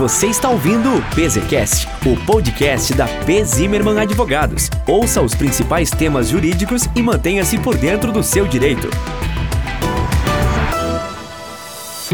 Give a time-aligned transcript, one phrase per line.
[0.00, 3.44] Você está ouvindo o PZCast, o podcast da P.
[3.44, 4.70] Zimmermann Advogados.
[4.88, 8.88] Ouça os principais temas jurídicos e mantenha-se por dentro do seu direito.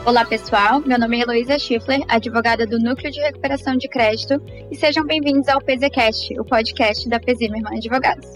[0.04, 4.74] Olá pessoal, meu nome é Heloísa Schiffler, advogada do Núcleo de Recuperação de Crédito, e
[4.74, 7.36] sejam bem-vindos ao PZCast, o podcast da P.
[7.36, 8.26] Zimmermann Advogados.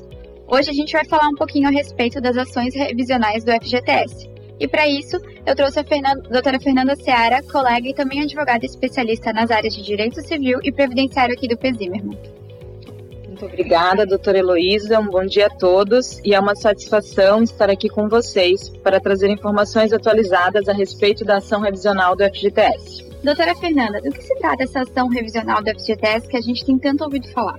[0.46, 4.30] Hoje a gente vai falar um pouquinho a respeito das ações revisionais do FGTS.
[4.60, 5.16] E para isso,
[5.46, 9.82] eu trouxe a Fernanda, doutora Fernanda Seara, colega e também advogada especialista nas áreas de
[9.82, 12.18] Direito Civil e Previdenciário aqui do Pesimerman.
[13.26, 15.00] Muito obrigada, doutora Heloísa.
[15.00, 19.30] Um bom dia a todos e é uma satisfação estar aqui com vocês para trazer
[19.30, 23.08] informações atualizadas a respeito da ação revisional do FGTS.
[23.24, 26.78] Doutora Fernanda, do que se trata essa ação revisional do FGTS que a gente tem
[26.78, 27.58] tanto ouvido falar?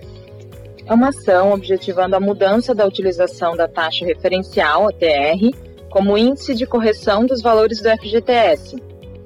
[0.86, 6.56] É uma ação objetivando a mudança da utilização da taxa referencial, a TR, como índice
[6.56, 8.82] de correção dos valores do FGTS,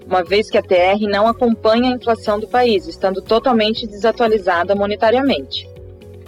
[0.05, 5.69] uma vez que a TR não acompanha a inflação do país, estando totalmente desatualizada monetariamente.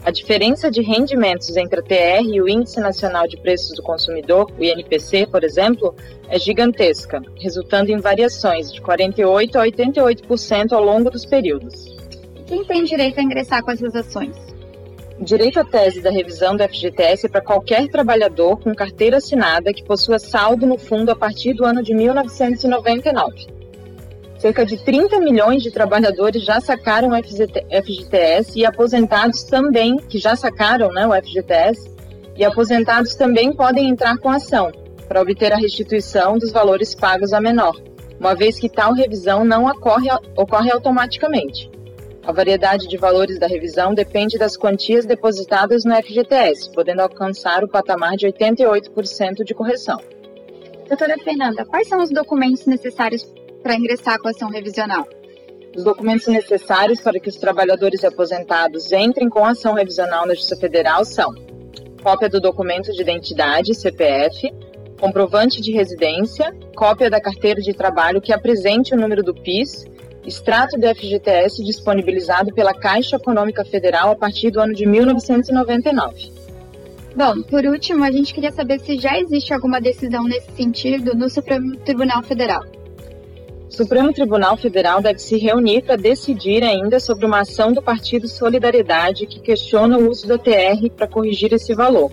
[0.06, 4.50] A diferença de rendimentos entre a TR e o Índice Nacional de Preços do Consumidor,
[4.58, 5.94] o INPC, por exemplo,
[6.30, 11.98] é gigantesca, resultando em variações de 48% a 88% ao longo dos períodos.
[12.46, 14.38] Quem tem direito a ingressar com essas ações?
[15.20, 20.20] Direito à tese da revisão do FGTS para qualquer trabalhador com carteira assinada que possua
[20.20, 23.48] saldo no fundo a partir do ano de 1999.
[24.38, 30.36] Cerca de 30 milhões de trabalhadores já sacaram o FGTS e aposentados também, que já
[30.36, 31.90] sacaram né, o FGTS,
[32.36, 34.72] e aposentados também podem entrar com ação
[35.08, 37.76] para obter a restituição dos valores pagos a menor,
[38.20, 41.72] uma vez que tal revisão não ocorre, ocorre automaticamente.
[42.28, 47.70] A variedade de valores da revisão depende das quantias depositadas no FGTS, podendo alcançar o
[47.70, 49.98] patamar de 88% de correção.
[50.90, 53.24] Doutora Fernanda, quais são os documentos necessários
[53.64, 55.08] para ingressar com a ação revisional?
[55.74, 60.58] Os documentos necessários para que os trabalhadores aposentados entrem com a ação revisional na Justiça
[60.58, 61.34] Federal são
[62.04, 64.54] cópia do documento de identidade, CPF,
[65.00, 69.86] comprovante de residência, cópia da carteira de trabalho que apresente o número do PIS
[70.28, 76.32] extrato do FGTS disponibilizado pela Caixa Econômica Federal a partir do ano de 1999.
[77.16, 81.30] Bom, por último, a gente queria saber se já existe alguma decisão nesse sentido no
[81.30, 82.64] Supremo Tribunal Federal.
[83.70, 88.28] O Supremo Tribunal Federal deve se reunir para decidir ainda sobre uma ação do Partido
[88.28, 92.12] Solidariedade que questiona o uso da TR para corrigir esse valor.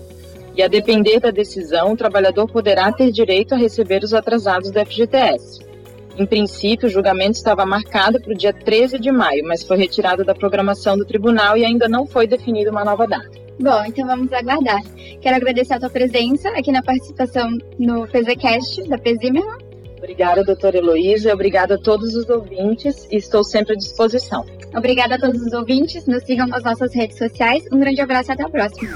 [0.57, 4.79] E a depender da decisão, o trabalhador poderá ter direito a receber os atrasados do
[4.87, 5.74] FGTS.
[6.17, 10.25] Em princípio, o julgamento estava marcado para o dia 13 de maio, mas foi retirado
[10.25, 13.31] da programação do tribunal e ainda não foi definida uma nova data.
[13.59, 14.81] Bom, então vamos aguardar.
[15.21, 17.49] Quero agradecer a tua presença aqui na participação
[17.79, 19.59] no PZCast da Pezimerman.
[19.99, 24.45] Obrigada, doutora Heloísa, obrigada a todos os ouvintes e estou sempre à disposição.
[24.77, 27.65] Obrigada a todos os ouvintes, nos sigam nas nossas redes sociais.
[27.73, 28.91] Um grande abraço e até a próxima.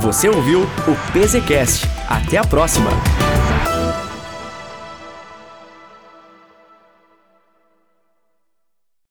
[0.00, 1.86] Você ouviu o PZCast.
[2.08, 2.90] Até a próxima!